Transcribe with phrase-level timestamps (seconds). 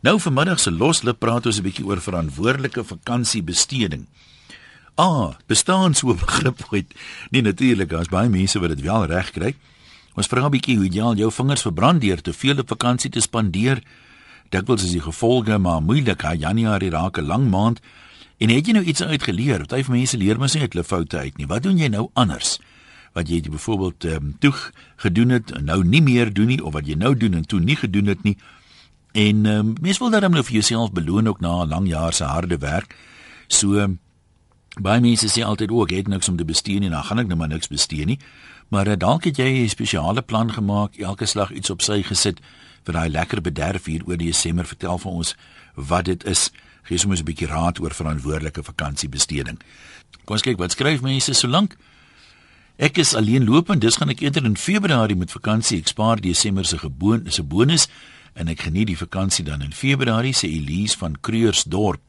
[0.00, 4.06] Nou vanmiddag se loslip praat ons 'n bietjie oor verantwoordelike vakansiebesteding.
[4.94, 6.94] Ah, bestaan so 'n begrip ooit?
[7.30, 9.54] Nee, natuurlik, daar's baie mense wat dit wel reg kry.
[10.14, 13.20] Ons vra 'n bietjie hoe jy jou vingers verbrand deur te veel op vakansie te
[13.20, 13.82] spandeer.
[14.48, 16.22] Dikwels is die gevolge maar moeilik.
[16.22, 17.80] Ha, Januarie raak 'n lang maand.
[18.38, 19.66] En het jy nou iets uitgeleer?
[19.66, 21.46] Party van mense leer mos nie uit hulle foute uit nie.
[21.46, 22.58] Wat doen jy nou anders?
[23.12, 24.54] Wat jy byvoorbeeld ehm um, toe
[24.96, 27.60] gedoen het en nou nie meer doen nie of wat jy nou doen en toe
[27.60, 28.36] nie gedoen het nie?
[29.12, 32.12] En ehm um, mens wil dan nou vir jouself beloon ook na 'n lang jaar
[32.12, 32.96] se harde werk.
[33.46, 33.96] So
[34.80, 37.38] baie mense sê altyd ook het niks om te bestee nie, dan gaan ek nou
[37.38, 38.18] maar niks bestee nie.
[38.68, 42.40] Maar uh, dalk het jy 'n spesiale plan gemaak, elke slag iets op sy gesit
[42.84, 44.66] vir daai lekker bederf hier oor Desember.
[44.66, 45.36] Vertel vir ons
[45.74, 46.50] wat dit is.
[46.82, 49.58] Gee ons 'n bietjie raad oor verantwoordelike vakansiebesteding.
[50.24, 51.76] Kom ons kyk wat skryf mense so lank.
[52.76, 55.78] Ek is alleen lopend, dis gaan ek eerder in Februarie met vakansie.
[55.78, 57.88] Ek spaar Desember se geboon is 'n bonus
[58.34, 62.00] en ek geniet die vakansie dan in Februarie sê Elise van Kreursdorp.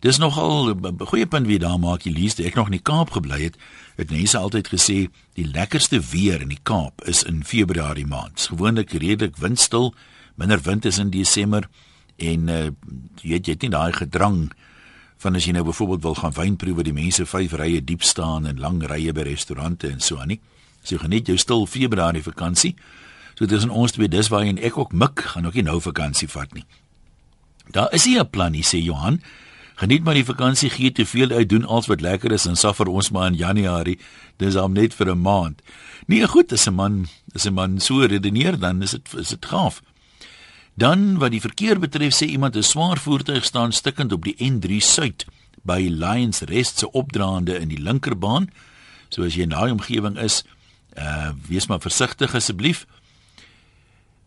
[0.00, 3.42] Dis nogal 'n goeie punt wie daar maak Elise, ek nog in die Kaap gebly
[3.42, 3.56] het,
[3.96, 8.48] het mense altyd gesê die lekkerste weer in die Kaap is in Februarie maand.
[8.50, 9.94] Gewoonlik redelik windstil,
[10.34, 11.68] minder wind is in Desember
[12.16, 12.70] en uh,
[13.22, 14.52] jy weet jy het nie daai gedrang
[15.16, 18.46] van as jy nou byvoorbeeld wil gaan wynproe waar die mense vyf rye diep staan
[18.46, 20.40] en lang rye by restaurante en so aan nie.
[20.82, 22.74] So geniet jou stil Februarie vakansie.
[23.34, 26.28] So tussen ons twee dis waar en ek ook mik gaan ook nie nou vakansie
[26.28, 26.64] vat nie.
[27.70, 29.20] Daar is nie 'n plan nie sê Johan.
[29.74, 32.86] Geniet maar die vakansie, gee te veel uit, doen alles wat lekker is en suffer
[32.86, 33.98] ons maar in Januarie.
[34.36, 35.62] Dis al net vir 'n maand.
[36.06, 39.46] Nee, goed, as 'n man, as 'n man so redeneer dan is dit is dit
[39.46, 39.82] gaaf.
[40.74, 44.80] Dan wat die verkeer betref sê iemand 'n swaar voertuig staan stikkend op die N3
[44.80, 45.26] Suid
[45.62, 48.50] by Lions Rest se opdraande in die linkerbaan.
[49.08, 50.44] So as jy in daai omgewing is,
[50.98, 52.86] uh wees maar versigtig asseblief.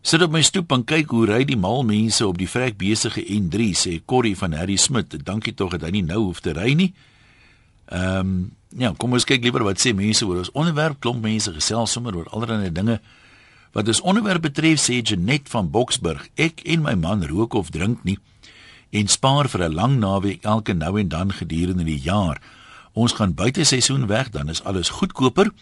[0.08, 3.20] Sit op my stoep en kyk hoe ry die mal mense op die vrek besige
[3.20, 5.18] N3 sê Corrie van Harry Smit.
[5.20, 6.94] Dankie tog dat hy nie nou hoef te ry nie.
[7.92, 8.38] Ehm um,
[8.80, 10.96] ja, kom ons kyk liewer wat sê mense oor ons onderwerp.
[11.04, 12.96] Klomp mense gesels sommer oor allerlei dinge.
[13.76, 18.00] Wat ons onderwerp betref sê Janet van Boksburg, ek en my man rook of drink
[18.08, 18.16] nie
[18.96, 22.40] en spaar vir 'n lang naweek elke nou en dan gedurende die jaar.
[22.92, 25.52] Ons gaan buite seisoen weg, dan is alles goedkoper.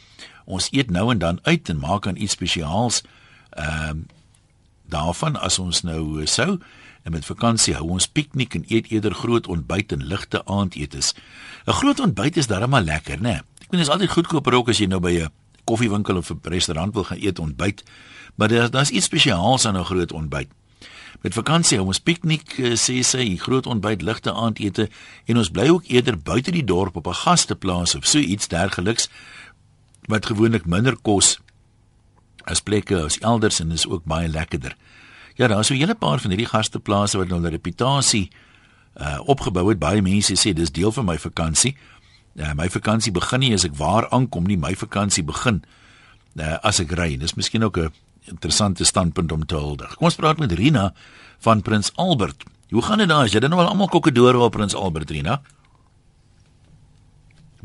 [0.45, 3.03] Ons eet nou en dan uit en maak aan iets spesiaals.
[3.51, 4.07] Ehm um,
[4.89, 6.59] daarvan as ons nou eh, sou
[7.07, 11.15] en met vakansie hou ons piknik en eet eerder groot ontbyt en ligte aandetes.
[11.67, 13.43] 'n Groot ontbyt is darem maar lekker, né?
[13.63, 15.31] Ek bedoel is altyd goedkoper ook as jy nou by 'n
[15.65, 17.83] koffiewinkel of 'n restaurant wil gaan eet ontbyt,
[18.35, 20.49] maar daar's daar's iets spesiaals aan 'n groot ontbyt.
[21.23, 24.91] Met vakansie hou ons piknik, eh, sê sy, groot ontbyt, ligte aandete
[25.25, 29.09] en ons bly ook eerder buite die dorp op 'n gasteplaas of so iets dergeliks
[30.07, 31.39] wat gewoonlik minder kos
[32.47, 34.77] as plekke as elders en is ook baie lekkerder.
[35.37, 38.31] Ja, daar's so 'n hele paar van hierdie gasteplase wat nou 'n reputasie
[38.97, 39.79] uh opgebou het.
[39.79, 41.77] Baie mense sê dis deel van my vakansie.
[42.35, 45.65] Uh my vakansie begin nie as ek waar aankom nie, my vakansie begin
[46.37, 47.17] uh as ek ry.
[47.17, 47.93] Dis miskien ook 'n
[48.25, 49.95] interessante standpunt om te huldig.
[49.97, 50.95] Kom ons praat met Rina
[51.39, 52.45] van Prins Albert.
[52.71, 53.25] Hoe gaan dit daar?
[53.25, 55.43] Is jy dan nou al almal kokkedore op Prins Albert, Rina?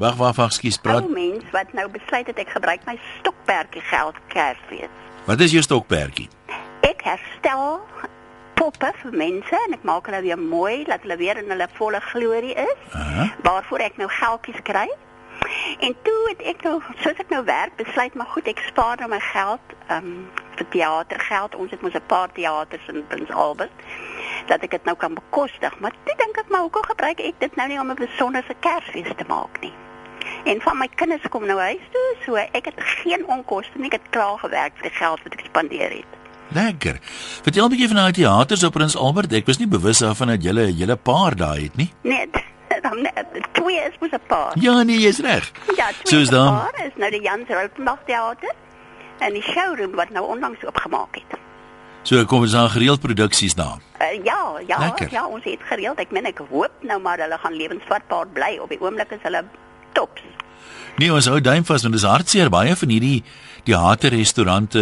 [0.02, 1.04] Wag, wag, wag, skies praat.
[1.06, 4.90] Ou mens wat nou besluit het ek gebruik my stokperdjie geld Kersfees.
[5.28, 6.26] Wat is jou stokperdjie?
[6.88, 7.76] Ek herstel
[8.58, 12.02] poppe vir mense en ek maak hulle weer mooi, laat hulle weer in hulle volle
[12.08, 12.80] glorie is.
[12.98, 13.28] Aha.
[13.46, 14.88] Waarvoor ek nou geldjies kry.
[15.86, 19.12] En toe het ek nou, soos ek nou werk, besluit maar goed, ek spaar nou
[19.14, 20.18] my geld, ehm um,
[20.58, 21.60] vir teatergeld.
[21.62, 23.86] Ons het mos 'n paar teaters in Prins Albert
[24.50, 25.80] dat ek dit nou kan bekostig.
[25.80, 29.14] Maar toe dink ek maar hoekom gebruik ek dit nou nie om 'n besondere Kersfees
[29.18, 29.74] te maak nie.
[30.46, 32.74] En van my kinders kom nou huis toe, so ek het
[33.04, 33.86] geen onkoste nie.
[33.92, 36.10] Ek het klaar gewerk vir die geld wat ek spandeer het.
[36.54, 36.98] Lekker.
[37.44, 39.34] Vertel 'n bietjie van daai teaters op Prins Albert.
[39.34, 41.94] Ek was nie bewus daarvan dat jy 'n hele paar daai het nie.
[42.04, 42.30] Nee,
[42.82, 43.08] dan
[43.52, 44.52] twee is mos 'n paar.
[44.60, 45.52] Ja, nee, jy's reg.
[45.78, 46.54] Ja, So is twee dan.
[46.58, 48.52] paar is nou die Jans Rautenbach teater
[49.20, 51.40] en die showroom wat nou onlangs oopgemaak het.
[52.04, 53.78] So kom ons aan gereeld produksies daar.
[54.02, 55.08] Uh, ja, ja, Lekker.
[55.12, 56.00] ja, ons het gereeld.
[56.00, 58.58] Ek meen ek hoop nou maar hulle gaan lewensvatbaar bly.
[58.58, 59.44] Op die oomblik is hulle
[59.94, 60.22] tops.
[60.98, 63.24] Nee, ons hou duim vas want dit is hartseer baie van hierdie
[63.64, 64.82] teaterrestaurante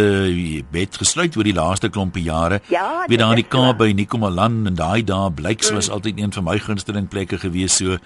[0.72, 2.60] het gesluit oor die laaste klompie jare.
[2.72, 3.48] Ja, Wie dit daar in die.
[3.48, 5.74] Kaap by Nikomalan en daai dae Blyks Mm.
[5.76, 7.96] was altyd een van my gunsteling plekke gewees so.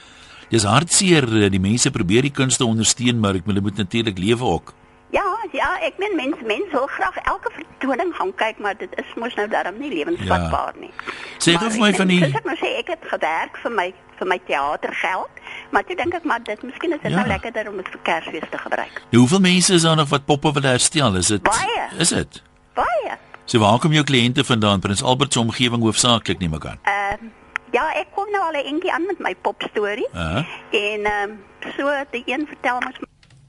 [0.50, 4.74] Dis hartseer die mense probeer die kunste ondersteun maar ek hulle moet natuurlik lewe ook.
[5.10, 9.14] Ja, ja, ek meen mense mense wil graag elke vertoning gaan kyk, maar dit is
[9.16, 10.90] mos nou darm nie lewensvatbaar nie.
[11.38, 14.26] Sê gou vir my van die ek nou sê ek het gewerk vir my vir
[14.30, 15.30] my teatergeld,
[15.74, 17.16] maar toe dink ek maar dit miskien is dit Ja.
[17.18, 19.02] nou lekkerder om dit vir Kersfees te gebruik.
[19.12, 21.16] hoeveel mense is daar nog wat poppe wil herstel?
[21.16, 21.86] Is dit Baie.
[21.98, 22.42] Is dit?
[22.74, 23.16] Baie.
[23.44, 24.80] So waar kom jou kliënte vandaan?
[24.80, 26.78] Prins Albert se omgewing hoofsaaklik nie mekaar.
[26.82, 27.26] Ehm
[27.74, 30.08] ja, ek kom nou al 'n entjie aan met my pop storie.
[30.14, 30.44] Uh -huh.
[30.70, 31.30] En ehm
[31.76, 32.98] so die een vertel mos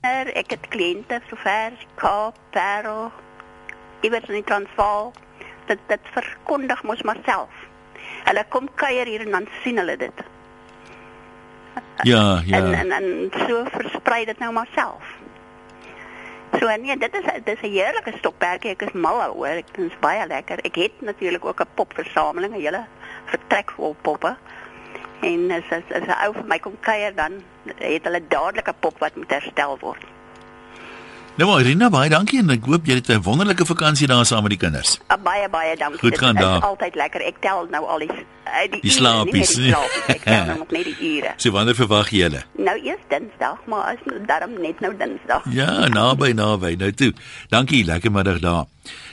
[0.01, 3.11] maar ek het kliënte sover Kaap, Parel,
[4.01, 5.13] iewers in die Transvaal.
[5.67, 7.49] Dit dit verkondig mos maar self.
[8.23, 10.13] Hulle kom kuier hier en dan sien hulle dit.
[12.03, 12.57] Ja, ja.
[12.61, 15.03] En en en so versprei dit nou maar self.
[16.59, 18.71] So nee, dit is dit is 'n heerlike stokperdjie.
[18.71, 19.55] Ek is mal daaroor.
[19.55, 20.59] Dit is baie lekker.
[20.59, 22.85] Ek het natuurlik ook 'n popversameling, 'n hele
[23.25, 24.35] vertrek vol poppe.
[25.21, 27.43] En as, as 'n ou vir my kom kuier dan
[27.77, 30.14] het hulle dadelik 'n pop wat moet herstel word.
[31.35, 34.41] Nou maar Rina, baie dankie en ek hoop jy het 'n wonderlike vakansie daar saam
[34.43, 34.99] met die kinders.
[35.11, 35.99] Uh, baie baie dankie.
[35.99, 36.61] Goed gaan daar.
[36.61, 37.21] altyd lekker.
[37.21, 38.15] Ek tel nou al die uh,
[38.71, 39.53] die, Die ure, slaapies.
[39.55, 40.03] die slaapies.
[40.07, 41.33] Ek tel nou net die ure.
[41.43, 42.43] So wanneer verwag jy hulle?
[42.57, 43.97] Nou eers Dinsdag, maar as
[44.27, 45.41] daarom net nou Dinsdag.
[45.51, 46.75] Ja, naby naby.
[46.79, 47.13] Nou toe.
[47.49, 48.65] Dankie, lekker middag daar.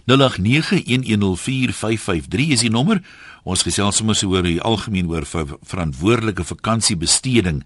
[0.06, 3.00] 0891104553 is die nommer.
[3.42, 7.64] Ons gesels sommer so oor die algemeen oor ver verantwoordelike vakansiebesteding.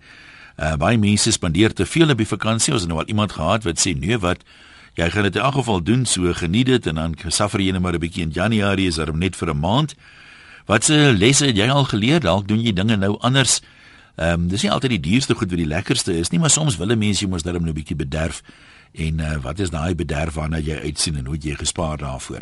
[0.56, 2.72] Uh baie mense spandeer te veel op die vakansie.
[2.72, 4.44] Ons het nou al iemand gehad wat sê nee wat
[4.96, 7.82] jy gaan dit in elk geval doen, so geniet dit en dan saffer jy net
[7.82, 9.94] maar 'n bietjie in Januarie is daarom net vir 'n maand.
[10.66, 12.20] Wat se lesse het jy al geleer?
[12.20, 13.60] Dalk doen jy dinge nou anders.
[14.16, 16.76] Ehm um, dis nie altyd die duurste goed wat die lekkerste is nie, maar soms
[16.76, 18.42] wil 'n mens jy mos daarom nou 'n bietjie bederf.
[18.94, 22.40] En uh, wat is daai bederf waarna jy uitsien en hoe jy gespaar daarvoor?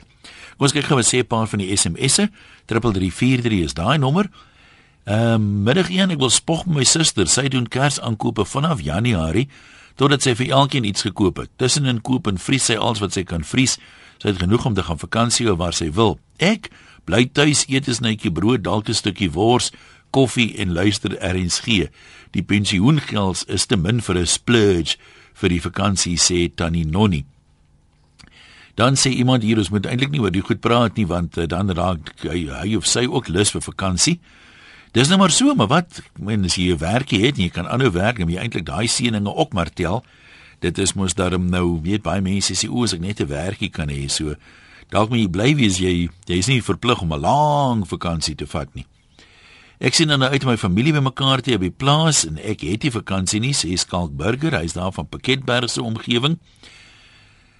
[0.57, 2.31] Kom ons kyk gou wat sê 'n paar van die SMS'e.
[2.67, 4.31] 3343 is daai nommer.
[5.05, 7.29] Ehm um, middag 1 ek wil spog met my suster.
[7.29, 9.51] Sy doen Kersaankope vanaf Januarie
[10.01, 11.51] totdat sy vir elkeen iets gekoop het.
[11.61, 13.77] Tussenin koop en vries sy alles wat sy kan vries.
[14.23, 16.17] Sy het genoeg om te gaan vakansie of waar sy wil.
[16.41, 16.71] Ek
[17.05, 19.73] bly tuis eet 'n snytjie brood, dalk 'n stukkie wors,
[20.11, 21.91] koffie en luister RNG.
[22.33, 24.97] Die pensioengeld is te min vir 'n splurge
[25.35, 27.27] vir die vakansie sê Tannie Nonnie.
[28.75, 31.47] Dan sê iemand hier ons moet eintlik nie oor die goed praat nie want uh,
[31.47, 34.21] dan raak hy, hy of sy ook lus vir vakansie.
[34.95, 37.67] Dis nou maar so, maar wat men as jy 'n werkie het en jy kan
[37.67, 40.05] aanhou werk en jy eintlik daai seëninge ook maar tel.
[40.61, 43.71] Dit is mos daarom nou weet baie mense sê o, as ek net 'n werkie
[43.71, 44.35] kan hê, so
[44.91, 48.47] dalk moet jy bly wees jy jy is nie verplig om 'n lang vakansie te
[48.47, 48.87] vat nie.
[49.81, 52.91] Ek sien dan nou uit my familie bymekaar te die plaas en ek het nie
[52.91, 56.39] vakansie nie, sê Skalk Burger, hy's daar van Pakketberg se omgewing.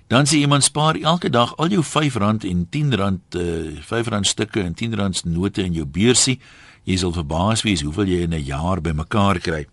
[0.09, 4.75] Dan sê iemand spaar elke dag al jou R5 en R10 uh R5 stukke en
[4.75, 6.39] R10 note in jou beursie.
[6.85, 9.67] Jy sal verbaas wees hoeveel jy in 'n jaar bymekaar kry.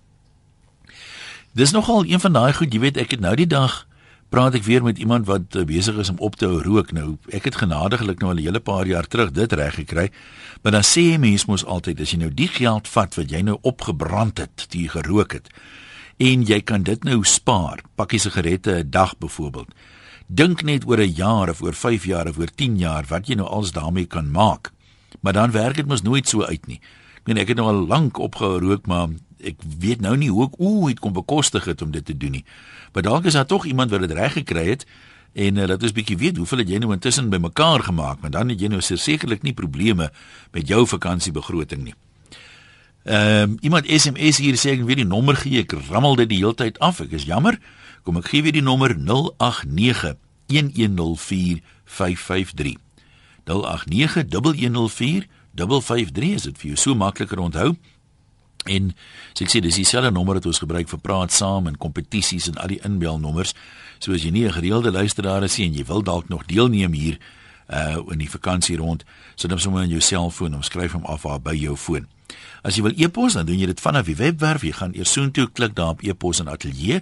[1.53, 3.87] Dis nogal een van daai goed, jy weet, ek het nou die dag
[4.29, 7.17] praat ek weer met iemand wat uh, besig is om op te hou rook nou.
[7.29, 10.11] Ek het genadiglik nou al 'n hele paar jaar terug dit reg gekry.
[10.61, 13.57] Maar dan sê mense mos altyd as jy nou die geld vat wat jy nou
[13.61, 15.49] opgebrand het, die gerook het
[16.21, 19.73] en jy kan dit nou spaar, pakkie sigarette 'n dag byvoorbeeld.
[20.27, 23.35] Dink net oor 'n jaar of oor 5 jaar of oor 10 jaar wat jy
[23.35, 24.71] nou als daarmee kan maak.
[25.19, 26.79] Maar dan werk dit mos nooit so uit nie.
[27.21, 29.12] Ek meen ek het nou al lank opgehou rook, maar
[29.45, 32.31] ek weet nou nie hoe ek ooh het kom bekostig het om dit te doen
[32.39, 32.45] nie.
[32.94, 34.85] Maar dalk is daar tog iemand wat dit reg gekry het
[35.33, 38.50] en uh, dat is bietjie weet hoeveel het jy nou intussen bymekaar gemaak, maar dan
[38.50, 40.09] het jy nou sekerlik nie probleme
[40.51, 41.94] met jou vakansiebegroting nie.
[43.03, 46.38] Ehm um, iemand SMS hier sê ek weet die nommer gee, ek rammel dit die
[46.41, 47.01] hele tyd af.
[47.01, 47.59] Ek is jammer.
[48.01, 50.15] Kom ek gee weer die nommer 089
[50.50, 52.77] 1104553.
[53.45, 57.75] 089 1104553 is dit vir jou so makliker onthou.
[58.69, 58.92] En
[59.33, 62.57] so ek sê dis dieselfde nommer wat ons gebruik vir praat saam en kompetisies en
[62.61, 63.54] al die inbelnommers.
[63.99, 67.18] So as jy nie 'n gereelde luisteraar is en jy wil dalk nog deelneem hier
[67.69, 69.04] uh in die vakansie rond,
[69.35, 72.07] sit hom sommer in jou selfoon of skryf hom af daar by jou foon.
[72.64, 74.61] As jy wil e-pos, dan doen jy dit vanaf die webwerf.
[74.61, 77.02] Jy gaan eers soontoe klik daar op e-pos en ateljee.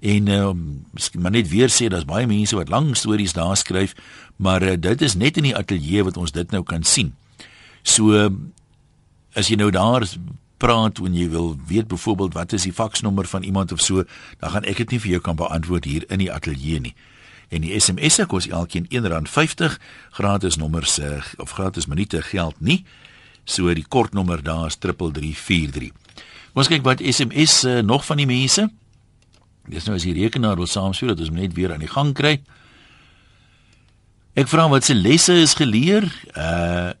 [0.00, 0.84] En um,
[1.18, 3.94] maar net weer sê daar's baie mense wat lang stories daar skryf,
[4.36, 7.12] maar uh, dit is net in die ateljee wat ons dit nou kan sien.
[7.82, 8.30] So
[9.38, 10.06] as jy nou daar
[10.60, 14.04] praat en jy wil weet byvoorbeeld wat is die faksnommer van iemand of so,
[14.40, 16.94] dan gaan ek dit nie vir jou kan beantwoord hier in die ateljee nie.
[17.50, 19.78] En die SMS se kos elkeen R1.50
[20.18, 22.84] gratis nommers uh, of gratis minute geld nie.
[23.44, 25.90] So die kortnommer daar is 3343.
[26.54, 28.68] Ons kyk wat SMS uh, nog van die mense.
[29.70, 32.36] Dis nou as die rekenaar wil saamspeel dat ons net weer aan die gang kry.
[34.38, 36.06] Ek vra wat se lesse is geleer?
[36.34, 36.92] Uh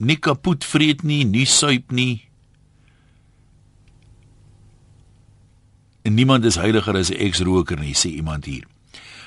[0.00, 2.24] nie kapot vreet nie, nie suip nie.
[6.02, 8.64] En niemand is heiliger as 'n ex-roker nie, sê iemand hier.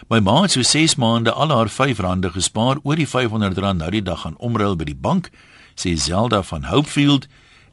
[0.09, 4.01] My ma het so 6 maande al haar R5 gespaar oor die R500 nou die
[4.01, 5.29] dag gaan omruil by die bank,
[5.75, 7.27] sê Zelda van Hopefield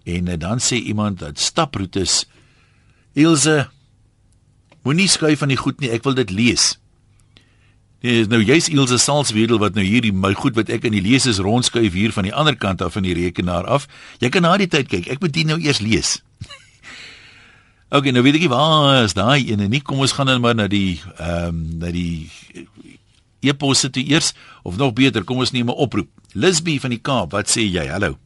[0.05, 2.27] en eh, dan sê iemand dat staproetes
[3.13, 3.69] Ilse
[4.83, 6.79] moenie skryf van die goed nie, ek wil dit lees.
[8.01, 11.27] Nee, nou jy's Ilse Salzwedel wat nou hierdie my goed wat ek in die lees
[11.29, 13.85] is rondskuif hier van die ander kant af van die rekenaar af.
[14.25, 15.11] Jy kan na die tyd kyk.
[15.13, 16.15] Ek moet dit nou eers lees.
[17.97, 19.83] okay, nou weet ek nie waar is daai ene nie.
[19.85, 22.31] Kom ons gaan dan maar na die ehm um, na die
[23.45, 24.33] e-posse toe eers
[24.65, 26.09] of nog beter, kom ons neem 'n oproep.
[26.33, 27.87] Lisby van die Kaap, wat sê jy?
[27.89, 28.17] Hallo.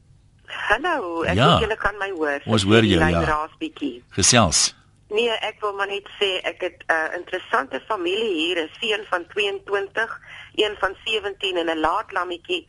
[0.70, 1.50] Hallo, ek Ja.
[1.50, 2.40] hoop julle kan my hoor.
[2.46, 3.22] Ons hoor jou, ja.
[3.24, 4.02] raas bietjie.
[4.10, 4.74] Gesels.
[5.14, 9.04] Nee, ek wil maar net sê ek het 'n uh, interessante familie hier, 'n seun
[9.12, 10.20] van 22,
[10.54, 12.66] een van 17 en 'n laat lammetjie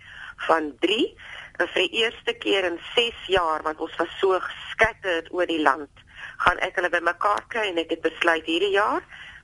[0.47, 1.17] van 3.
[1.57, 5.61] En vir die eerste keer in 6 jaar want ons was so geskatterd oor die
[5.61, 5.89] land,
[6.37, 9.01] gaan ek hulle bymekaar kry en ek het besluit hierdie jaar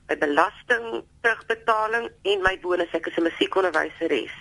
[0.08, 4.34] my belasting terugbetaling en my bonus ek is 'n musiekonderwyseres.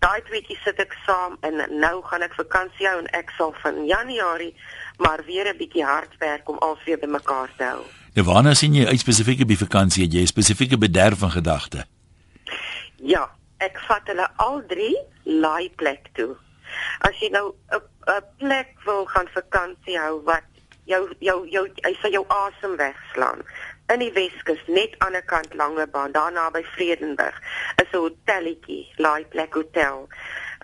[0.00, 3.86] Daai tweetjie sit ek saam en nou gaan ek vakansie hou en ek sal van
[3.86, 4.54] Januarie
[4.98, 8.01] maar weer 'n bietjie hard werk om weer bymekaar te hou.
[8.12, 10.04] Nou waarna sien jy uit spesifieke by vakansie?
[10.04, 11.84] Het jy 'n spesifieke bederf van gedagte?
[12.96, 16.36] Ja, ek vat hulle al drie laai plek toe.
[17.00, 20.44] As jy nou 'n 'n plek wil gaan vakansie hou wat
[20.84, 23.40] jou jou jou hy sal jou asem wegslaan.
[23.92, 27.40] In die Weskus, net aan die kant Langebaan, daar naby Vredenburg,
[27.76, 30.08] is 'n hotelletjie, laai plek hotel.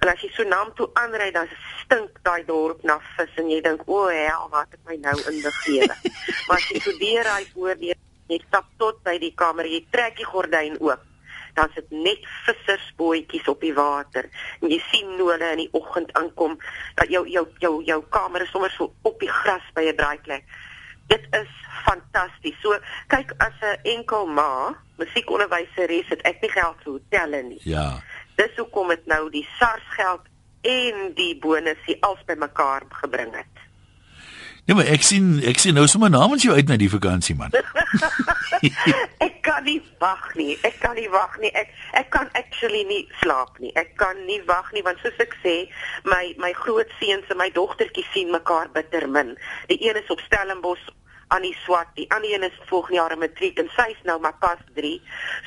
[0.00, 1.48] En as jy so naam toe aanry, dan
[1.84, 5.94] stink daai dorp na vis en jy dink, "O, hel, wat het my nou inbegewe."
[6.48, 10.16] maar as jy so deur hy voordeur, jy stap tot by die kamer, jy trek
[10.16, 11.04] die gordyn oop
[11.58, 14.28] dan sit net vissersbootjies op die water
[14.60, 16.56] en jy sien hoe hulle in die oggend aankom
[17.00, 20.44] dat jou jou jou jou kamer is sommer so op die gras by 'n draaiplek
[21.08, 21.50] dit is
[21.86, 22.78] fantasties so
[23.14, 28.02] kyk as 'n enkel ma musiekonderwyseres het ek nie geld vir hotelle nie Ja.
[28.40, 30.26] Dis hoekom dit nou die SARS geld
[30.68, 33.58] en die bonusie als bymekaar gebring het
[34.68, 37.54] Nee, maar ek sien ek sien nou sommer namens jou uit na die vakansie man.
[39.26, 40.58] ek kan nie wag nie.
[40.68, 41.48] Ek kan nie wag nie.
[41.56, 43.72] Ek ek kan actually nie slaap nie.
[43.80, 45.54] Ek kan nie wag nie want soos ek sê,
[46.04, 49.38] my my groot seuns en my dogtertjie sien mekaar bitter min.
[49.72, 50.84] Die een is op Stellenbosch
[51.28, 54.36] aan die swat, die ander een is volgende jaar in matriek en sy's nou maar
[54.40, 54.94] pas 3.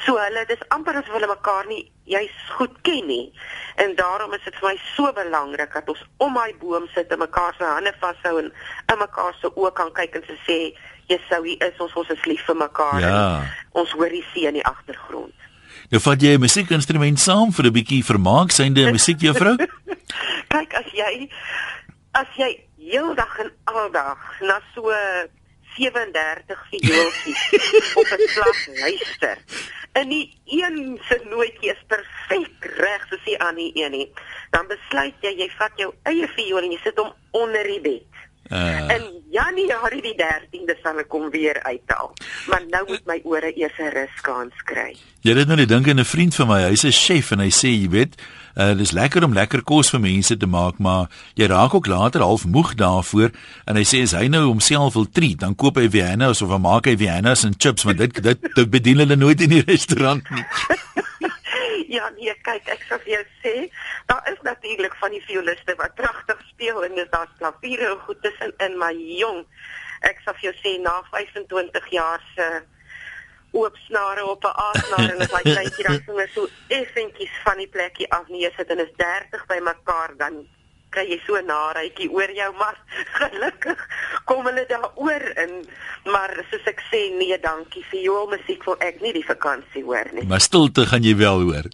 [0.05, 3.33] So hulle dis amper asof hulle mekaar nie juis goed ken nie.
[3.81, 7.23] En daarom is dit vir my so belangrik dat ons om my boom sit en
[7.23, 8.51] mekaar se hande vashou en
[8.93, 10.59] in mekaar se oë kan kyk en se sê,
[11.07, 13.43] "Jesou, hier is ons, ons is lief vir mekaar." Ja.
[13.71, 15.33] Ons hoor die see in die agtergrond.
[15.89, 19.55] Nou vat jy 'n musiekinstrument saam vir 'n bietjie vermaak synde musiek juffrou?
[20.53, 21.29] Kyk as jy
[22.13, 24.91] as jy heeldag en aldag na so
[25.77, 27.41] 37 viooltjies
[27.99, 29.37] op 'n slag luister.
[29.93, 34.11] En die een se nootjie is perfek reg soos die ander een nie.
[34.49, 38.07] Dan besluit jy jy vat jou eie viool en jy sit hom onder die bed.
[38.51, 42.13] Uh, In Januarie die 13de sal ek hom weer uithaal.
[42.47, 44.95] Maar nou moet my ore eers 'n ruskans kry.
[45.21, 47.49] jy het nou net dink aan 'n vriend van my, hy's 'n chef en hy
[47.49, 48.15] sê, jy weet,
[48.55, 52.25] uh, dis lekker om lekker kos vir mense te maak, maar jy raak ook later
[52.25, 53.31] half moeg daarvoor
[53.65, 56.63] en hy sê as hy nou homself wil treat, dan koop hy Vienna's of dan
[56.65, 60.23] maak hy Vienna's en chips, want dit dit, dit bedien hulle nooit in die restaurant
[60.31, 60.45] nie.
[61.91, 63.53] Ja, nee, kyk, ek sal vir jou sê,
[64.07, 68.21] daar is natuurlik van die violiste wat pragtig speel en dis daar's klaviere en goed
[68.23, 69.41] tussen in, maar jong,
[70.07, 72.47] ek sal vir jou sê na 25 jaar se
[73.51, 77.67] oop snare op 'n aasnaar en as hy kleintjie dan sommer so effentjies van die
[77.67, 80.47] plekkie af neersit en is 30 by mekaar dan
[80.89, 82.77] kry jy so 'n narytjie oor jou maar
[83.19, 83.79] gelukkig
[84.25, 85.53] kom hulle daaroor in
[86.05, 90.07] maar soos ek sê nee dankie vir jou musiek wil ek nie die vakansie hoor
[90.13, 91.67] nie Maar stilte gaan jy wel hoor.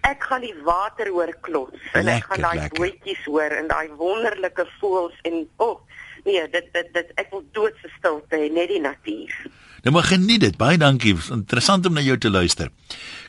[0.00, 3.88] Ek gaan die water hoor klots en ek Lekker, gaan daai bootjies hoor en daai
[3.96, 5.80] wonderlike voëls en o oh,
[6.24, 9.34] nee dit dit dit ek wil doodse stilte hê net die natuur.
[9.82, 10.56] Nou maar geniet dit.
[10.56, 11.16] Baie dankie.
[11.30, 12.70] Interessant om na jou te luister.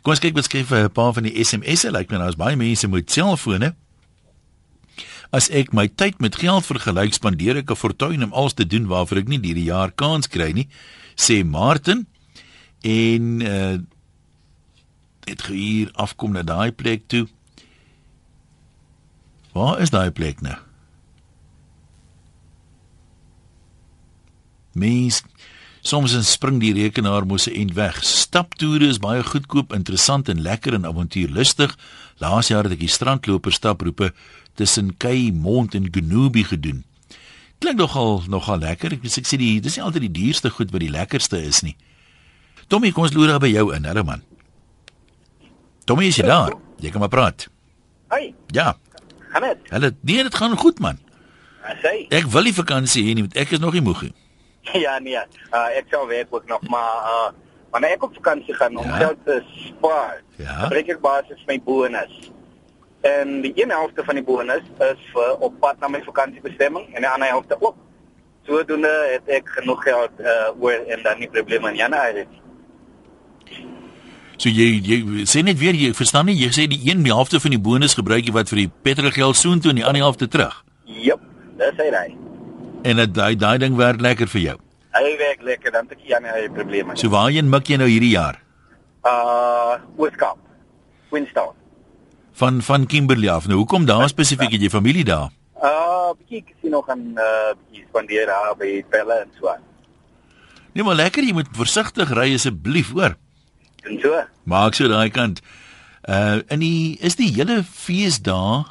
[0.01, 1.91] Kom ons kyk wat skryf 'n paar van die SMS'e.
[1.91, 3.75] Lyk my nou is baie mense met selfone.
[5.31, 8.85] As ek my tyd met geld vergelyk, spandeer ek 'n fortuin om alles te doen
[8.85, 10.67] waarvoor ek nie hierdie jaar kans kry nie,
[11.15, 12.07] sê Martin.
[12.81, 13.77] En uh
[15.23, 17.27] dit hier afkom na daai plek toe.
[19.53, 20.57] Waar is daai plek nou?
[24.73, 25.21] Mens
[25.83, 28.03] soms spring die rekenaar mos 'n end weg.
[28.03, 31.75] Staptoere is baie goedkoop, interessant en lekker en avontuurlustig.
[32.19, 34.13] Laas jaar het ek die strandloper staproepe
[34.55, 36.83] tussen Kaimond en Genobi gedoen.
[37.59, 38.91] Klink nogal nogal lekker.
[38.93, 41.75] Ek, ek sê die dis nie altyd die duurste goed wat die lekkerste is nie.
[42.67, 44.21] Tommy, kom ons loer by jou in, hallo man.
[45.85, 46.53] Tommy, is jy daar?
[46.79, 47.47] Jy kan maar praat.
[48.09, 48.75] Hey, Ja,
[49.31, 49.57] gaan dit?
[49.69, 50.99] hulle nee, dit gaan goed man.
[51.81, 52.07] Sê.
[52.11, 54.13] Ek wil die vakansie hê nie, want ek is nog nie moeg nie.
[54.85, 55.17] Ja nee,
[55.51, 57.31] uh, ek sal werk ook nog maar uh
[57.73, 58.95] wanneer ek op vakansie gaan om Ja.
[59.01, 60.53] geld te spaar, Ja.
[60.69, 62.31] gebruik ek basies my bonus.
[63.01, 67.01] En die een helfte van die bonus is vir op pad na my vakansiebestemming en
[67.01, 67.75] die ander helfte ook.
[68.45, 72.41] Sodoende het ek genoeg geld uh oor en dan nie probleme in Januarie nie.
[74.37, 74.97] So jy jy
[75.29, 77.93] sê net weer jy verstaan nie jy sê die een die helfte van die bonus
[77.97, 80.63] gebruik jy wat vir die petrolgeld soontoe en die ander helfte terug.
[80.85, 81.21] Jep,
[81.57, 82.09] dis hy daai.
[82.83, 84.55] En dit daai daai ding werk lekker vir jou.
[84.93, 86.95] Hy werk lekker dan het ek Januarie probleme.
[86.99, 88.39] So waarheen mik jy nou hierdie jaar?
[89.07, 90.37] uh Ooskaap.
[91.09, 91.55] Queenstown.
[92.39, 93.47] Van van Kimberley af.
[93.47, 95.31] Nou hoekom daar spesifiek het jy familie daar?
[95.63, 99.47] Uh bietjie casino gaan uh bietjie spandeer daar by Pelle en so.
[99.49, 99.63] aan.
[100.73, 103.15] Nee maar lekker, jy moet versigtig ry asseblief, hoor.
[103.83, 104.23] En so.
[104.49, 105.41] Maak so daai kant.
[106.09, 108.63] Uh in die is die hele feesdae.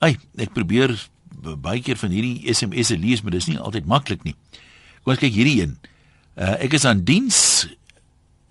[0.00, 0.94] Ai, ek probeer
[1.40, 4.36] baie keer van hierdie SMS'e lees, maar dis nie altyd maklik nie.
[5.02, 5.76] Kom ons kyk hierdie een.
[6.36, 7.68] Uh ek is aan diens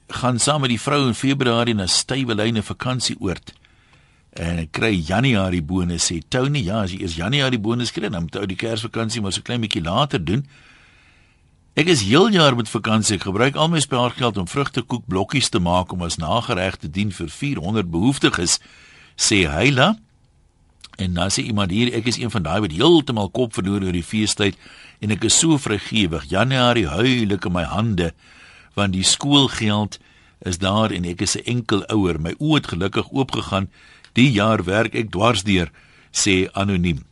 [0.10, 3.54] gaan saam met die vrou in Februarie na Stuyvelyne vakansieoord.
[4.40, 8.26] En ek kry Januarie bonus sê Tony, ja, as jy eers Januarie bonus kry, dan
[8.26, 10.44] moet jy die Kersvakansie maar so klein bietjie later doen.
[11.80, 13.18] Ek is heel jaar met vakansie.
[13.20, 17.14] Ek gebruik al my spaargeld om vrugtekoek blokkies te maak om as nagereg te dien
[17.14, 18.58] vir 400 behoeftiges,
[19.16, 19.94] sê Heila.
[21.00, 23.96] En dan sê iemand hier, ek is een van daai wat heeltemal kop verloor oor
[23.96, 24.58] die feestyd
[25.00, 26.28] en ek is so vrygewig.
[26.28, 28.12] Januarie huil ek in my hande
[28.76, 29.98] want die skoolgeld
[30.48, 32.20] is daar en ek is 'n enkel ouer.
[32.20, 33.70] My oë het gelukkig oopgegaan.
[34.14, 35.72] Die jaar werk ek dwarsdeur,
[36.12, 37.04] sê anoniem.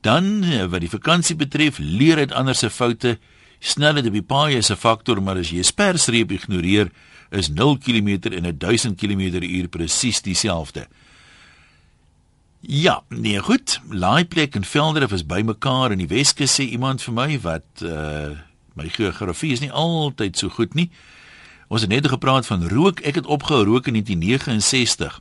[0.00, 3.18] Dan eh, wat die vakansie betref, leer uit ander se foute.
[3.58, 6.90] Snelheid op die paai is 'n faktor, maar as jy 'n sperstreep ignoreer,
[7.30, 10.86] is 0 km en 1000 km/h presies dieselfde.
[12.66, 13.80] Ja, nee, goed.
[13.88, 18.32] Laaiplek en Velderif is bymekaar in die Weskus sê iemand vir my wat uh
[18.74, 20.88] my geografie is nie altyd so goed nie.
[21.68, 23.04] Ons het net gepraat van rook.
[23.06, 25.20] Ek het opgehou rook in 1969.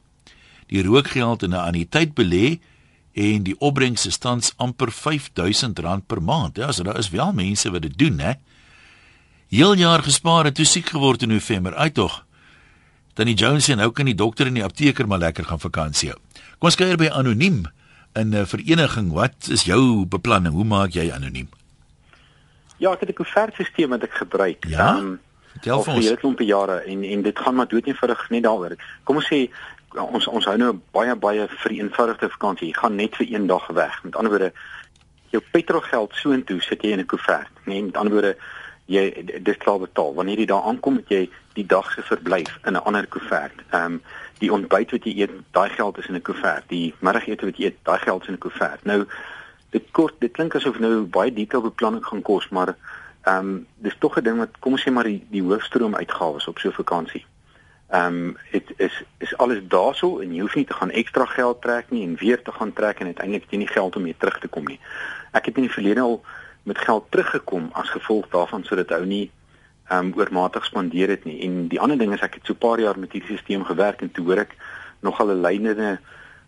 [0.72, 2.60] Die rookgeld in 'n anniteit belê
[3.14, 6.58] en die opbrengs is tans amper R5000 per maand.
[6.58, 8.34] Ja, so daar is wel mense wat dit doen, hè.
[9.48, 11.76] Heel jaar gespaar en toe siek geword in November.
[11.76, 12.26] Uit tog.
[13.14, 16.20] Tannie Jones sê nou kan die dokter en die apteker maar lekker gaan vakansie hou.
[16.60, 17.66] Kom ons kuier by anoniem
[18.16, 19.12] in 'n vereniging.
[19.14, 20.54] Wat is jou beplanning?
[20.54, 21.48] Hoe maak jy anoniem?
[22.78, 24.66] Ja, ek het 'n koevertstelsel wat ek gebruik.
[24.68, 24.98] Ja?
[24.98, 25.16] Ehm,
[25.54, 26.06] Vertel al vir vir ons.
[26.06, 28.76] hele klompe jare en en dit gaan maar dood eenvoudig net daaroor.
[29.04, 29.50] Kom ons sê
[29.96, 32.68] ons ons hou nou 'n baie baie vereenvoudigde vakansie.
[32.68, 34.04] Jy gaan net vir een dag weg.
[34.04, 34.54] Met ander woorde,
[35.30, 37.50] jou petrolgeld soontoe sit jy in 'n koevert.
[37.66, 38.38] Nee, met ander woorde,
[38.86, 40.14] jy dis klaar betaal.
[40.14, 43.64] Wanneer jy daar aankom, het jy die dag se verblyf in 'n ander koevert.
[43.70, 44.02] Ehm um,
[44.40, 46.64] die ontbyt wat jy eet, daai geld is in 'n koevert.
[46.68, 48.86] Die middagete wat jy eet, daai geld is in 'n koevert.
[48.86, 49.06] Nou
[49.70, 52.76] dit kort dit klink asof nou baie detail beplanning gaan kos, maar
[53.24, 56.48] ehm um, dis tog 'n ding wat kom ons sê maar die die hoofstroom uitgawes
[56.48, 57.26] op so 'n vakansie.
[57.90, 61.62] Ehm um, dit is is alles daarso en jy hoef nie te gaan ekstra geld
[61.62, 64.40] trek nie en weer te gaan trek en uiteindelik jy nie geld om weer terug
[64.40, 64.80] te kom nie.
[65.32, 66.24] Ek het in die verlede al
[66.64, 69.32] met geld teruggekom as gevolg daarvan sodat ou nie
[69.90, 71.42] ehm um, oormatig spandeer het nie.
[71.44, 74.02] En die ander ding is ek het so 'n paar jaar met hierdie stelsel gewerk
[74.02, 74.56] en toe hoor ek
[75.00, 76.00] nogal 'n lynende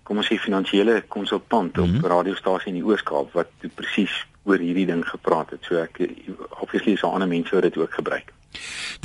[0.04, 1.94] kom ons sê finansiële konsultant op Mhm.
[1.96, 2.10] mm -hmm.
[2.10, 5.66] radiostasie in die Oos-Kaap wat presies oor hierdie ding gepraat het.
[5.68, 6.00] So ek
[6.62, 8.34] obviously is daar ander mense wat dit ook gebruik.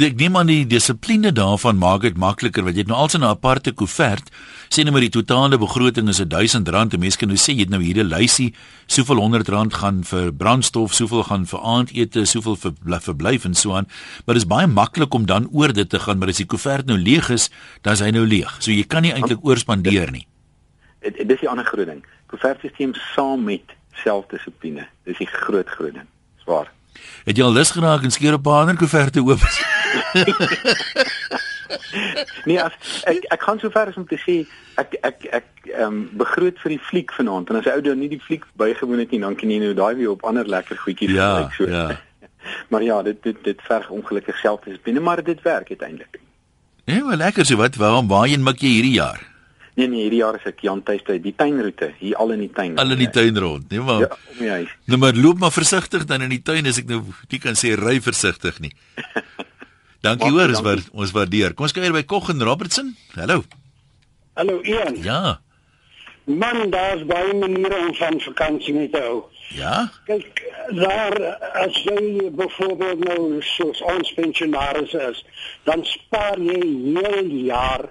[0.00, 3.32] Ek neem aan die dissipline daarvan maak dit makliker want jy het nou alsin 'n
[3.32, 4.30] aparte koevert.
[4.70, 7.70] Sê nou maar die totale begroting is R1000 en mense kan nou sê jy het
[7.70, 8.54] nou hierdie lysie,
[8.86, 13.72] soveel R100 gaan vir brandstof, soveel gaan vir aandete, soveel vir bly- verblyf en so
[13.74, 13.86] aan.
[14.24, 16.86] Maar dit is baie maklik om dan oor dit te gaan, maar as die koevert
[16.86, 17.50] nou leeg is,
[17.82, 18.56] dan is hy nou leeg.
[18.60, 20.26] So jy kan nie eintlik oorspandeer nie.
[21.00, 22.04] Dit dit is die ander groot ding.
[22.26, 24.86] Koevertstelsel saam met selfdissipline.
[25.04, 26.06] Dis die groot groot ding.
[26.44, 26.70] Swaar.
[27.24, 29.40] Het jy al lus geraak en skeer op 'n ander koeverte oop?
[32.44, 32.72] Nee, as,
[33.10, 34.34] ek ek gaan so ver as om te sê
[34.80, 37.98] ek ek ek ehm um, begroot vir die fliek vanaand en as jy ou dan
[38.00, 40.78] nie die fliek bygewoon het nie, dan kan jy nou daai weer op ander lekker
[40.78, 41.68] goedjies Ja, gebruik, so.
[41.70, 42.00] ja.
[42.72, 46.20] Maar ja, dit dit dit verg ongelukkig selfdissipline, maar dit werk uiteindelik.
[46.84, 47.76] Nee, maar lekker so wat.
[47.76, 49.20] Waarom waarheen mik jy hierdie jaar?
[49.80, 52.74] Nee nee, hierdie jaar is ek Jan tuiste, die tuinroete, hier al in die tuin.
[52.82, 54.02] Al in die tuin rond, nee maar.
[54.04, 54.72] Ja, om die huis.
[54.92, 56.98] Nou maar loop maar versigtig dan in die tuin as ek nou
[57.30, 58.74] nie kan sê ry versigtig nie.
[60.04, 60.66] Dankie Baie hoor, ons dankie.
[60.68, 61.54] waar ons waardeer.
[61.56, 62.90] Kom ons kuier by Kog en Robertson.
[63.16, 63.38] Hallo.
[64.36, 64.98] Hallo Ian.
[65.04, 65.38] Ja.
[66.28, 69.22] Man, daar's baie maniere om van vakansie mee te hou.
[69.56, 69.86] Ja.
[70.08, 70.42] Kyk,
[70.76, 71.16] daar
[71.62, 75.24] as jy byvoorbeeld nou soos ons pensionaris is,
[75.64, 77.88] dan spaar jy heel jaar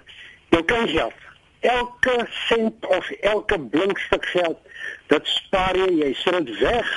[0.54, 1.26] jou geld.
[1.60, 4.60] Elke sent of elke blink stuk geld,
[5.08, 6.92] dit spaar jy, jy sit dit weg.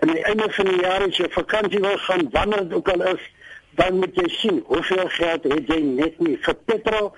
[0.00, 2.88] En aan die einde van die jaar as jy vakansie wil gaan, wanneer dit ook
[2.88, 3.30] al is,
[3.74, 7.10] dan moet jy sien hoeveel geld het jy net nie vir petrol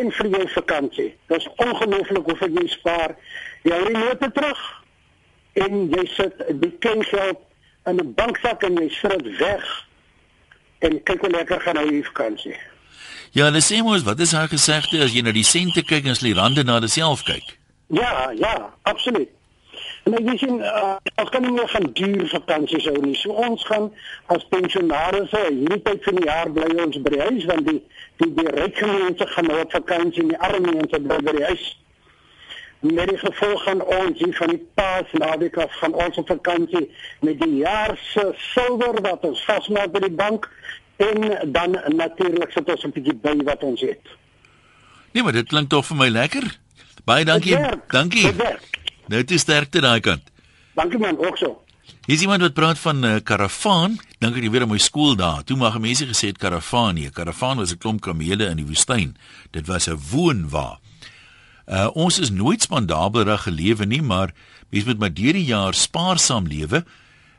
[0.00, 1.08] en vir jou vakansie.
[1.30, 3.14] Dit is ongelooflik hoeveel jy spaar.
[3.64, 4.66] Jy hou die note terug
[5.62, 7.40] en jy sit die klein geld
[7.88, 9.64] in 'n banksak en jy sit dit weg.
[10.78, 12.56] En kyk hoe lekker gaan hy die vakansie.
[13.32, 16.12] Ja, dis sê mos wat is haar gesegde as jy na die sente kyk en
[16.12, 17.54] as jy rande na jouself kyk?
[17.88, 18.52] Ja, ja,
[18.84, 19.30] absoluut.
[20.04, 23.14] En ek sien uh, ons kan nie meer van duur vakansies hou nie.
[23.16, 23.86] So ons gaan
[24.34, 27.78] as pensionaars hierdie tyd van die jaar bly ons by die huis want die
[28.20, 31.46] die die ryk mense gaan nou op vakansie en die arme mense bly by die
[31.48, 31.64] huis.
[32.82, 36.84] Met die gevolg gaan ons hier van die paas naweek af van ons op vakansie
[37.22, 40.50] met die jaar se silwer wat ons vasmaak by die bank
[40.96, 44.00] en dan natuurlik sit ons 'n bietjie by wat ons het.
[45.12, 46.58] Nee, maar dit klink tog vir my lekker.
[47.04, 47.56] Baie dankie.
[47.88, 48.32] Dankie.
[49.06, 50.22] Nou dit sterkte daai kant.
[50.74, 51.62] Dankie man, ook so.
[52.06, 53.98] Hier is iemand wat praat van 'n uh, karavaan.
[54.18, 55.44] Dink ek weer aan my skool daar.
[55.44, 57.06] Toe mag mense gesê het karavaan nie.
[57.06, 59.16] 'n Karavaan was 'n klomp kamele in die woestyn.
[59.50, 60.78] Dit was 'n woonwa.
[61.66, 64.34] Uh ons is nooit spandabelerig gelewe nie, maar
[64.70, 66.84] mense moet maar deur die jaar spaarsaam lewe.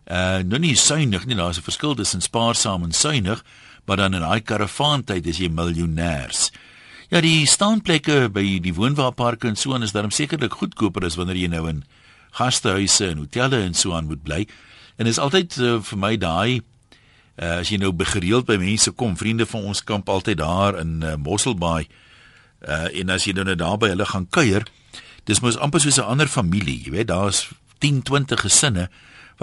[0.04, 3.44] Uh nou nie suinig nie, daar's 'n verskil tussen spaarsaam en suinig,
[3.86, 6.52] maar dan in daai karavaantyd is jy miljonêers.
[7.10, 11.36] Ja, die staanplekke by die woonwaarparke en so aan is daarom sekerlik goedkoper as wanneer
[11.36, 11.84] jy nou in
[12.32, 14.48] gastehuise en hotelle en so aan moet bly.
[14.98, 16.62] En is altyd uh, vir my daai
[17.42, 21.04] uh, as jy nou gereeld by mense kom, vriende van ons kamp altyd daar in
[21.04, 21.88] uh, Mosselbaai.
[22.64, 24.66] Uh, en as jy nou net daar by hulle gaan kuier,
[25.28, 28.90] dis mos amper soos 'n ander familie, jy weet, daar's 10, 20 gesinne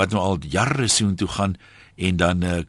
[0.00, 1.56] wat nou al jare soontoe gaan
[2.00, 2.62] en dan uh,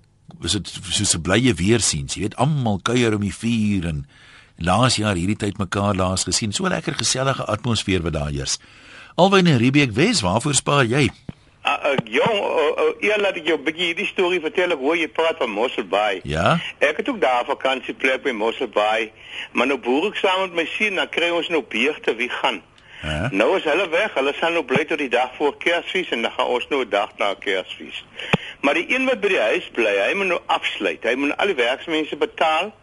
[0.44, 4.06] is dit soos 'n blye weer sien, jy weet, almal kuier om die vuur en
[4.58, 6.52] laas jaar hierdie tyd mekaar laas gesien.
[6.52, 8.60] So lekker gesellige atmosfeer wat daar heers.
[9.16, 11.10] Alwyn en Riebeek Wes, waarvoor spaar jy?
[11.62, 14.96] Uh, uh, jong, uh, uh, ja, laat ek jou 'n bietjie die storie vertel hoe
[14.98, 16.22] jy praat van Mosselbaai.
[16.24, 16.60] Ja.
[16.80, 19.12] Ek het ook daar vakansieplek by Mosselbaai,
[19.52, 22.62] maar nou boer ek saam met my seun, dan kry ons nou beegte wie gaan.
[23.02, 23.28] Ja.
[23.32, 24.14] Nou is hulle weg.
[24.14, 26.90] Hulle sal nou bly tot die dag voor Kersfees en dan gaan ons nou 'n
[26.90, 28.04] dag na Kersfees.
[28.62, 31.04] Maar die een wat by die huis bly, hy moet nou afsluit.
[31.04, 32.76] Hy moet al die werksmense betaal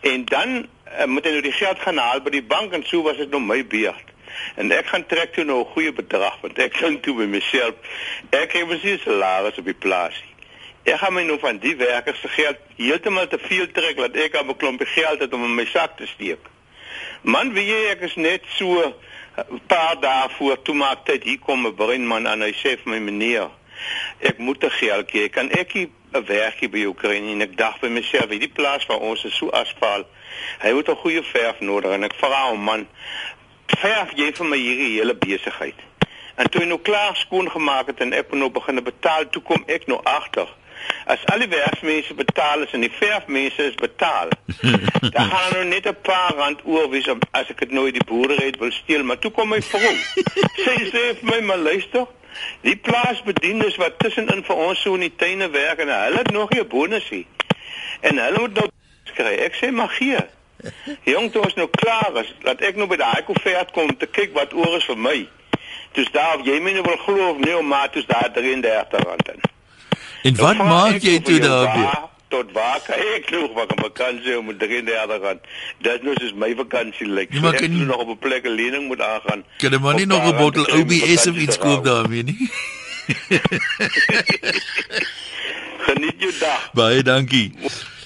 [0.00, 0.66] en dan
[0.98, 3.30] uh, moet hy nou die geld gaan haal by die bank en so was dit
[3.30, 4.10] nou my beurt.
[4.54, 7.74] En ek gaan trek toe nou 'n goeie bedrag want ek dink toe by myself
[8.30, 10.22] ek het nie salaris op die plaas.
[10.82, 14.36] Ek gaan my nou van die werkers se geld heeltemal te veel trek dat ek
[14.36, 16.50] aan 'n klompie geld het om in my sak te steek.
[17.22, 18.94] Man, wie jy ek is net so
[19.36, 22.92] 'n paar dae voor toe maak tyd hier kom 'n breinman aan hy sê vir
[22.92, 23.50] my meneer
[24.20, 25.28] ek moet 'n geld gee.
[25.28, 25.90] Kan ek 'n
[26.26, 30.04] werkie by kry en ek dink by myself, hierdie plaas waar ons is so asfaal
[30.58, 32.88] Hy het 'n goeie verf nodig en ek vra hom man,
[33.66, 35.78] verf jy vir my hierdie hele besigheid?
[36.34, 39.64] En toe hy nou klaar skoon gemaak het en ek nou begin betaal, toe kom
[39.66, 40.48] ek nou agter.
[41.06, 44.28] As al die werksmense betaal is en die verfmense is betaal,
[45.14, 48.04] dan gaan nou net 'n paar rand oor wie so as ek dit nou die
[48.06, 49.94] boere het wil steel, maar toe kom my vrou.
[50.64, 52.06] Sy sê vir my, "Maar luister,
[52.60, 56.50] die plaasbediendes wat tussenin vir ons so in die tuine werk en hulle het nog
[56.50, 57.26] 'n bonusie.
[58.00, 58.68] En hulle moet nou
[59.14, 59.34] kry.
[59.46, 60.18] Ek sê maar gee.
[61.02, 64.34] Jong, toe is nou klaar is, laat ek nou by daai koevert kom te kyk
[64.34, 65.28] wat oor is vir my.
[65.92, 69.28] Dis daar of jy my nou wil glo of nee, maar dis daar 33 rand
[69.28, 69.40] in.
[70.22, 72.10] En wat nou, maak jy toe daar?
[72.28, 75.40] Tot waar kan ek nog wat 'n vakansie om 33 rand.
[75.78, 77.32] Dit nou is my vakansie lyk.
[77.32, 77.64] Like.
[77.64, 79.44] Ek moet nog op 'n plek 'n lening moet aangaan.
[79.56, 82.50] Kan jy maar nie nog 'n bottel OBS of iets koop daarmee nie?
[85.86, 86.70] Geniet jou dag.
[86.72, 87.52] Baie dankie.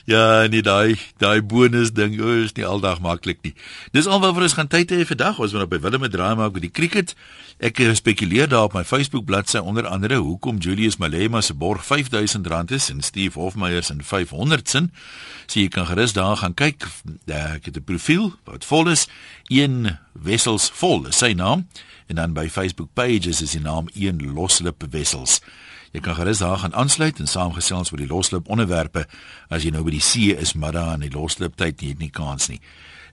[0.07, 3.51] Ja, nee, daai daai bonus ding, o, is nie aldag maklik nie.
[3.91, 5.41] Dis alwaar ons gaan tyd hê vir dag.
[5.43, 7.17] Ons moet op by Willem 'n draai maak met die cricket.
[7.59, 11.83] Ek eh, spekuleer daar op my Facebook bladsy onder andere hoekom Julius Malema se borg
[11.83, 14.93] R5000 is en Steve Hofmeyer se 500 sin.
[15.47, 16.87] So jy kan gerus daar gaan kyk.
[17.27, 19.09] Ek het 'n profiel wat vol is.
[19.49, 21.67] Een wessels vol is sy naam
[22.07, 25.41] en dan by Facebook pages is sy naam een loslip wessels.
[25.97, 29.07] Jy kan gerus daar gaan aansluit en saamgesels oor die loslip onderwerpe
[29.49, 32.11] as jy nou by die see is, daar in die loslip tyd nie het nie
[32.13, 32.59] kans nie.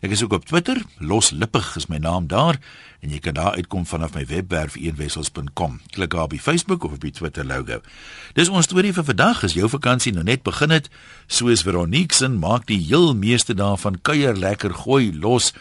[0.03, 2.57] Ek is ook op Twitter, loslippig is my naam daar
[2.99, 5.79] en jy kan daar uitkom vanaf my webwerf eenwessels.com.
[5.95, 7.79] Klik daar op die Facebook of op die Twitter logo.
[8.35, 9.45] Dis ons storie vir vandag.
[9.47, 10.89] As jou vakansie nou net begin het,
[11.27, 15.53] soos Veronique se, maak die heel meeste daarvan kuier lekker, gooi los,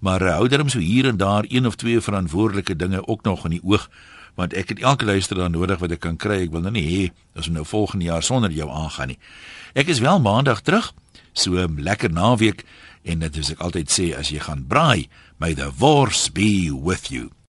[0.00, 3.58] maar hou darm so hier en daar een of twee verantwoordelike dinge ook nog in
[3.58, 3.90] die oog
[4.34, 6.42] want ek het elke luisteraar nodig wat ek kan kry.
[6.44, 7.02] Ek wil nou nie hê
[7.36, 9.18] ons nou volgende jaar sonder jou aangaan nie.
[9.74, 10.92] Ek is wel maandag terug.
[11.32, 12.64] So 'n lekker naweek
[13.04, 17.10] en dit is ek altyd sê as jy gaan braai, may the wars be with
[17.10, 17.30] you.